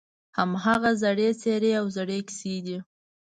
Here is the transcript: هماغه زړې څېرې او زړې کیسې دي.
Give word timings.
هماغه 0.37 0.91
زړې 1.01 1.29
څېرې 1.41 1.71
او 1.79 1.85
زړې 1.97 2.19
کیسې 2.27 2.55
دي. 2.65 2.77